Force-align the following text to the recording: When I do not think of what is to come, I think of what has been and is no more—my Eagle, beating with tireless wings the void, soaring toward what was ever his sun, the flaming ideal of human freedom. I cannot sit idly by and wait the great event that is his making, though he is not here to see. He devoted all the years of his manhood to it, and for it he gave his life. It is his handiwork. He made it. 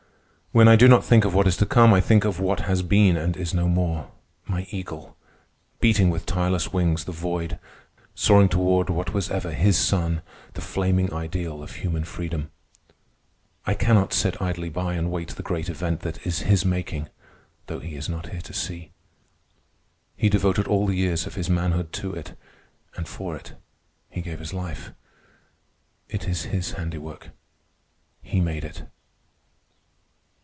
When 0.53 0.67
I 0.67 0.75
do 0.75 0.89
not 0.89 1.05
think 1.05 1.23
of 1.23 1.33
what 1.33 1.47
is 1.47 1.55
to 1.57 1.65
come, 1.65 1.93
I 1.93 2.01
think 2.01 2.25
of 2.25 2.41
what 2.41 2.59
has 2.67 2.81
been 2.81 3.15
and 3.15 3.37
is 3.37 3.53
no 3.53 3.69
more—my 3.69 4.67
Eagle, 4.69 5.15
beating 5.79 6.09
with 6.09 6.25
tireless 6.25 6.73
wings 6.73 7.05
the 7.05 7.13
void, 7.13 7.57
soaring 8.15 8.49
toward 8.49 8.89
what 8.89 9.13
was 9.13 9.31
ever 9.31 9.51
his 9.53 9.77
sun, 9.77 10.21
the 10.53 10.59
flaming 10.59 11.13
ideal 11.13 11.63
of 11.63 11.75
human 11.75 12.03
freedom. 12.03 12.51
I 13.65 13.73
cannot 13.75 14.11
sit 14.11 14.41
idly 14.41 14.67
by 14.67 14.95
and 14.95 15.09
wait 15.09 15.29
the 15.29 15.41
great 15.41 15.69
event 15.69 16.01
that 16.01 16.27
is 16.27 16.39
his 16.39 16.65
making, 16.65 17.07
though 17.67 17.79
he 17.79 17.95
is 17.95 18.09
not 18.09 18.31
here 18.33 18.41
to 18.41 18.53
see. 18.53 18.91
He 20.17 20.27
devoted 20.27 20.67
all 20.67 20.85
the 20.85 20.97
years 20.97 21.25
of 21.25 21.35
his 21.35 21.49
manhood 21.49 21.93
to 21.93 22.13
it, 22.13 22.37
and 22.97 23.07
for 23.07 23.37
it 23.37 23.53
he 24.09 24.19
gave 24.19 24.39
his 24.39 24.53
life. 24.53 24.91
It 26.09 26.27
is 26.27 26.43
his 26.51 26.71
handiwork. 26.73 27.29
He 28.21 28.41
made 28.41 28.65
it. 28.65 28.83